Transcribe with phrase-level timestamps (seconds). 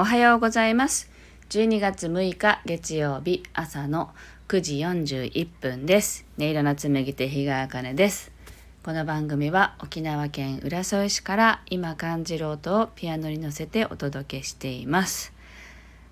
[0.00, 1.10] おはようございます。
[1.50, 4.10] 12月6日月曜日朝の
[4.46, 6.24] 9時41分です。
[6.38, 8.30] 音色の紡ぎ手日川茜です。
[8.84, 15.32] この番組は沖縄県浦添市から今感じる音をピアノに乗せてお届けしています。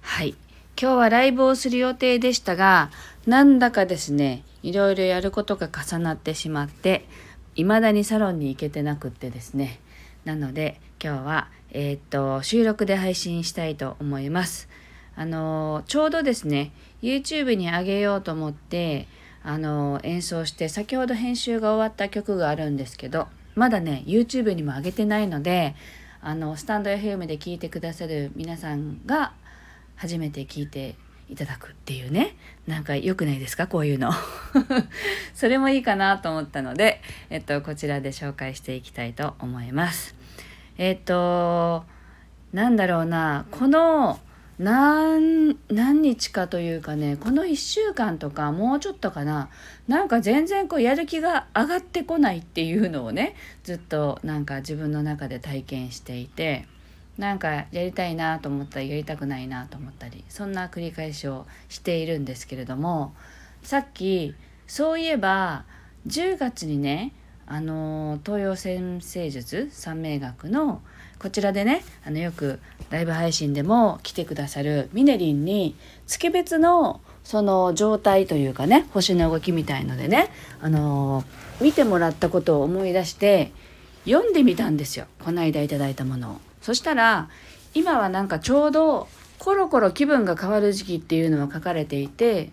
[0.00, 0.34] はい。
[0.80, 2.90] 今日はライブをする予定でしたが、
[3.26, 7.06] なんだかですね、いろいろやることが重なってしまって、
[7.54, 9.78] 未だにサロンに行けてなくってですね。
[10.24, 14.68] なので今日は、えーっと収録で配信したいと思います。
[15.16, 19.06] あのちょうどですね YouTube に上げようと思って
[19.42, 25.74] あの演奏して先ほど編集が終わった曲があるんですけどまだね YouTube にも上げてないので
[26.20, 29.32] あのスタンド FM で聞いてくださる皆さんが
[29.96, 30.96] 初めて聞いて
[31.28, 32.36] いただくっていうね
[32.66, 34.10] なんか良くないですかこういうの
[35.34, 40.14] それもいいかなと思ったので、えっと、こちらで紹介していきたいと思います
[40.78, 41.84] えっと
[42.52, 44.18] なんだろうなこの
[44.58, 49.48] 何何日かというかねこの1週間とかもうちょっとかな
[49.88, 56.66] なんか全然こうやる気が上がってこないっていうのをねずっとなんか自分の中で体験していて
[57.18, 63.14] なんかやりたいなと思ったりやりたくないなと思ったりそんな繰り返しをしているんですけれども
[63.62, 64.34] さっき
[64.68, 65.64] そういえば
[66.06, 67.12] 10月にね
[67.46, 70.80] あの東洋先生術三名学の
[71.18, 72.60] こちらでねあのよく
[72.90, 75.74] ライブ配信でも来てくださるミネリンに
[76.06, 81.24] 月別のその状態というかね星の動きみたいのでねあの
[81.60, 83.52] 見てもらったことを思い出して
[84.04, 86.36] 読んでみたんですよこの間いただいたものを。
[86.60, 87.28] そしたら
[87.74, 89.08] 今はなんかちょうど
[89.38, 92.50] コロコロ気分が変わる時期っていうのが書かれていて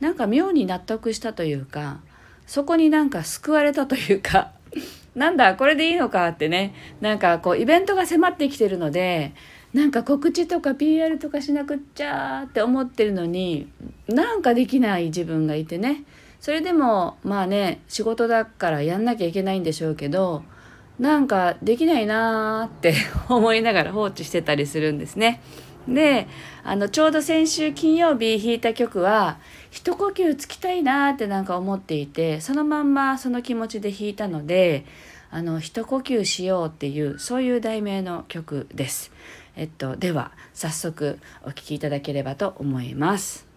[0.00, 2.00] なんか妙に納得したというか
[2.46, 4.52] そこになんか救われたというか
[5.14, 9.32] なんだこれでいいのかってねなんかこうイベントが迫ってきてるので
[9.72, 13.68] なんか告知とか PR とかしなくっちゃって思ってるのに
[14.06, 16.04] なんかできない自分がいてね
[16.40, 20.42] それでもまあね仕事だからやんなきゃいけないんでしょうけど
[20.98, 22.94] なんかできないなーって
[23.28, 25.40] 思いながら放置してたりするんですね。
[25.88, 26.28] で
[26.62, 29.38] あのちょうど先週金曜日弾いた曲は
[29.72, 34.84] 一呼吸つきたいなーってなんか思っていてそのまんまその気持ちで弾いたので
[35.30, 39.10] あの一呼吸しようっていうそういう題名の曲です。
[39.56, 43.51] えっと、では早速お聴きいただければと思います。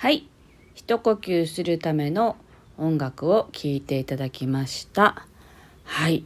[0.00, 0.26] はい。
[0.74, 2.36] 一呼吸するための
[2.78, 5.26] 音楽を聴いていただきました。
[5.84, 6.24] はい。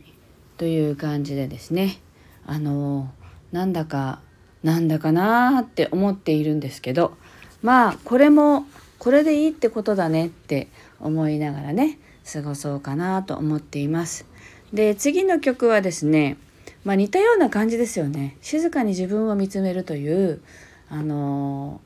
[0.58, 1.98] という感じでですね。
[2.46, 3.12] あの
[3.50, 4.20] なんだか
[4.62, 7.16] なんだかなーって思っているんですけど
[7.62, 8.64] まあこれも
[9.00, 10.68] これでいいってことだねって
[11.00, 11.98] 思いながらね
[12.32, 14.24] 過ごそうかなと思っています。
[14.72, 16.36] で次の曲はですね
[16.84, 18.36] まあ似たような感じですよね。
[18.40, 20.42] 静かに自分を見つめるという
[20.88, 21.80] あの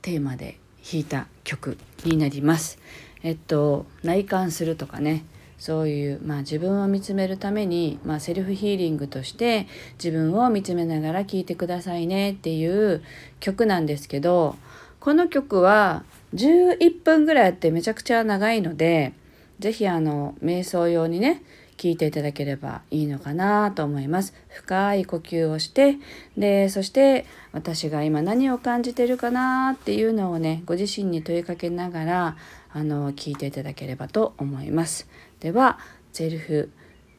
[0.00, 2.78] テーマで弾いた曲になります。
[3.22, 5.24] えっと内観するとかね
[5.62, 13.00] そういう、まあ、自分を見つめるために、まあ、セルフヒーリングとして自分を見つめながら聴いてくださいねっていう
[13.38, 14.56] 曲なんですけど
[14.98, 16.02] この曲は
[16.34, 19.12] 11分ぐらいあってめちゃくちゃ長いので
[19.60, 21.44] 是非あの瞑想用にね
[21.82, 24.34] 聞いていただければいいのかなと思います。
[24.48, 25.96] 深い呼吸をして
[26.38, 32.36] でそして私が今何を感じてるかなっていうのをねご自身に問いかけながら
[32.72, 35.08] あの聞いていただければと思います。
[35.40, 35.80] では
[36.12, 36.70] セルフ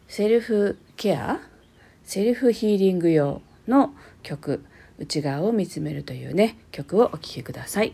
[0.08, 1.42] セルフケア？
[2.06, 4.64] セルフヒーリング用の曲
[4.98, 7.94] 内側を見つめるというね曲をお聴きください。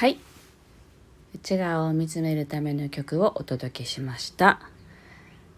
[0.00, 0.18] はい。
[1.34, 4.58] 内側を見つめるための曲をお届けしました。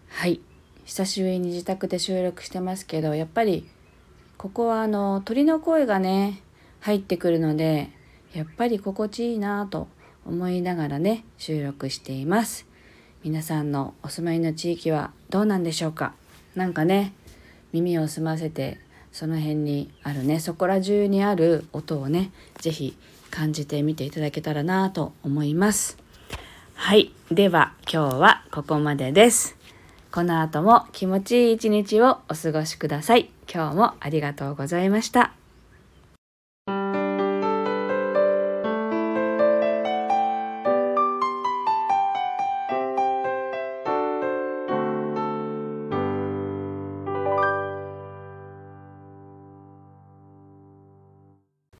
[0.09, 0.41] はい。
[0.83, 3.69] 久しぶりに自宅で収録してますけどやっぱり
[4.37, 6.41] ここはあの鳥の声がね
[6.81, 7.89] 入ってくるので
[8.33, 9.87] やっぱり心地いいなと
[10.25, 12.65] 思いながらね収録しています。
[13.23, 16.15] 皆さんのお住まいの地域はどうなんでしょうか？
[16.53, 17.13] なんかね
[17.71, 18.77] 耳を澄ませて
[19.13, 22.97] その辺にあるねそこら中にある音をね是非
[23.33, 25.97] 感じてみていただけたらなと思います。
[26.75, 27.11] はい。
[27.31, 29.57] では今日はここまでです。
[30.11, 33.31] この後も気持ちいい一日をお過ごしください。
[33.51, 35.42] 今日もありがとうございました。